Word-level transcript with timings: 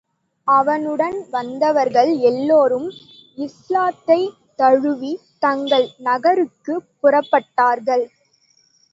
அவனுடன் 0.47 1.25
வந்தவர்கள் 1.31 2.17
எல்லோரும் 2.21 2.87
இஸ்லாத்தைத் 3.37 4.39
தழுவி, 4.55 5.11
தங்கள் 5.39 5.85
நகருக்குப் 5.99 6.87
புறப்பட்டார்கள். 7.03 8.05